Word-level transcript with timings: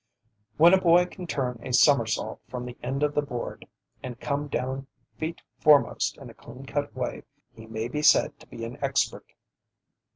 When 0.57 0.73
a 0.73 0.81
boy 0.81 1.05
can 1.05 1.27
turn 1.27 1.59
a 1.61 1.71
somersault 1.71 2.41
from 2.49 2.65
the 2.65 2.75
end 2.81 3.03
of 3.03 3.13
the 3.13 3.21
board, 3.21 3.67
and 4.01 4.19
come 4.19 4.47
down 4.47 4.87
feet 5.19 5.43
foremost 5.59 6.17
in 6.17 6.27
a 6.31 6.33
clean 6.33 6.65
cut 6.65 6.95
way, 6.95 7.21
he 7.53 7.67
may 7.67 7.87
be 7.87 8.01
said 8.01 8.39
to 8.39 8.47
be 8.47 8.65
an 8.65 8.83
expert. 8.83 9.27